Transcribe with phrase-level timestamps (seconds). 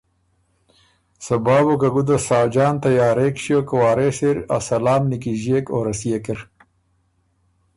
[1.25, 6.39] صبا بُو که ګُده ساجان تیارېک ݭیوک وارث اِر ا سلام نیکِݫيېک او رسيېک اِر